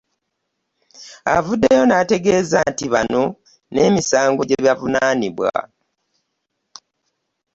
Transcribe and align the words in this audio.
Avuddeyo 1.35 1.83
n'ategeeza 1.87 2.59
nti 2.71 2.85
bano 2.93 3.23
n'emisango 3.73 4.41
gye 4.45 4.61
bavunaanibwa 4.65 5.49